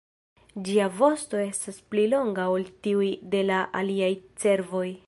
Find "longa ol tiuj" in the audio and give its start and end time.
2.15-3.13